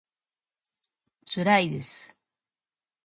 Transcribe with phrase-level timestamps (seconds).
[1.27, 2.17] つらいです